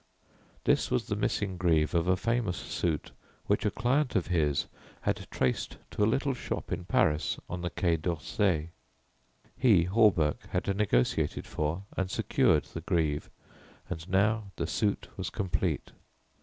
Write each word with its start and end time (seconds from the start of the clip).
This 0.63 0.89
was 0.89 1.05
the 1.05 1.15
missing 1.15 1.57
greave 1.57 1.93
of 1.93 2.07
a 2.07 2.17
famous 2.17 2.57
suit 2.57 3.11
which 3.45 3.67
a 3.67 3.69
client 3.69 4.15
of 4.15 4.25
his 4.33 4.65
had 5.01 5.27
traced 5.29 5.77
to 5.91 6.03
a 6.03 6.09
little 6.09 6.33
shop 6.33 6.71
in 6.71 6.85
Paris 6.85 7.37
on 7.47 7.61
the 7.61 7.69
Quai 7.69 7.97
d'Orsay. 7.97 8.69
He, 9.55 9.83
Hawberk, 9.83 10.47
had 10.49 10.75
negotiated 10.75 11.45
for 11.45 11.83
and 11.95 12.09
secured 12.09 12.63
the 12.65 12.81
greave, 12.81 13.29
and 13.91 14.09
now 14.09 14.49
the 14.55 14.65
suit 14.65 15.07
was 15.17 15.29
complete. 15.29 15.91